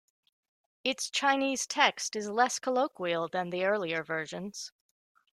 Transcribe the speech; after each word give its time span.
Its 0.83 1.11
Chinese 1.11 1.67
text 1.67 2.15
is 2.15 2.27
less 2.27 2.57
colloquial 2.57 3.27
than 3.27 3.51
the 3.51 3.63
earlier 3.63 4.03
versions. 4.03 4.71